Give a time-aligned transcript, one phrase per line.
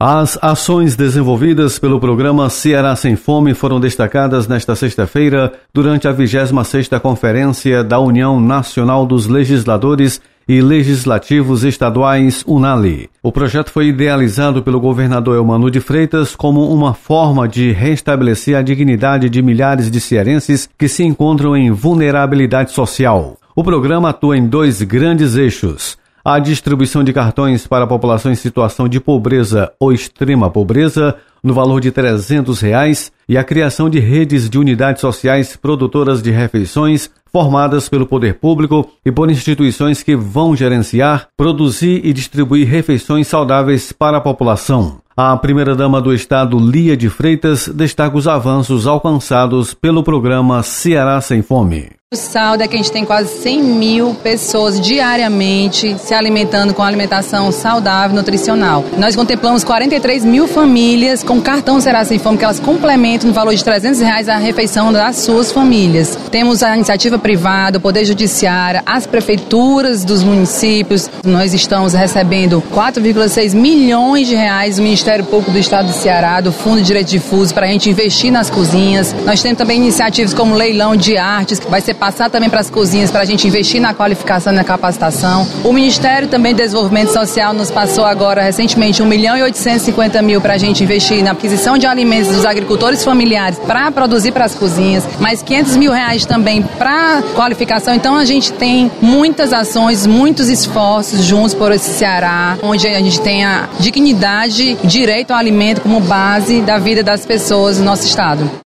[0.00, 7.00] As ações desenvolvidas pelo programa Ceará Sem Fome foram destacadas nesta sexta-feira durante a 26ª
[7.00, 13.10] Conferência da União Nacional dos Legisladores e Legislativos Estaduais UNALI.
[13.20, 18.62] O projeto foi idealizado pelo governador Elmano de Freitas como uma forma de restabelecer a
[18.62, 23.36] dignidade de milhares de cearenses que se encontram em vulnerabilidade social.
[23.52, 28.34] O programa atua em dois grandes eixos a distribuição de cartões para a população em
[28.34, 33.98] situação de pobreza ou extrema pobreza no valor de 300 reais, e a criação de
[33.98, 40.16] redes de unidades sociais produtoras de refeições formadas pelo poder público e por instituições que
[40.16, 44.98] vão gerenciar, produzir e distribuir refeições saudáveis para a população.
[45.16, 51.42] A primeira-dama do Estado, Lia de Freitas, destaca os avanços alcançados pelo programa Ceará Sem
[51.42, 51.97] Fome.
[52.10, 56.82] O saldo é que a gente tem quase 100 mil pessoas diariamente se alimentando com
[56.82, 58.82] alimentação saudável, nutricional.
[58.96, 63.54] Nós contemplamos 43 mil famílias com cartão Será Sem Fome, que elas complementam no valor
[63.54, 66.18] de 300 reais a refeição das suas famílias.
[66.30, 71.10] Temos a iniciativa privada, o Poder Judiciário, as prefeituras dos municípios.
[71.22, 76.52] Nós estamos recebendo 4,6 milhões de reais do Ministério Público do Estado do Ceará, do
[76.52, 79.14] Fundo de Direito Difuso, para a gente investir nas cozinhas.
[79.26, 82.70] Nós temos também iniciativas como leilão de artes, que vai ser passar também para as
[82.70, 85.46] cozinhas para a gente investir na qualificação e na capacitação.
[85.64, 90.40] O Ministério também do Desenvolvimento Social nos passou agora recentemente 1 milhão e 850 mil
[90.40, 94.54] para a gente investir na aquisição de alimentos dos agricultores familiares para produzir para as
[94.54, 97.94] cozinhas, mais 500 mil reais também para qualificação.
[97.94, 103.20] Então a gente tem muitas ações, muitos esforços juntos por esse Ceará, onde a gente
[103.20, 108.67] tem a dignidade, direito ao alimento como base da vida das pessoas no nosso estado.